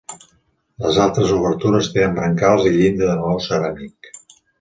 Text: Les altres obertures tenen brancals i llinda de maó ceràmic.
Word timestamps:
Les 0.85 0.95
altres 1.03 1.33
obertures 1.35 1.89
tenen 1.97 2.15
brancals 2.21 2.65
i 2.71 2.73
llinda 2.79 3.11
de 3.11 3.19
maó 3.21 3.37
ceràmic. 3.49 4.11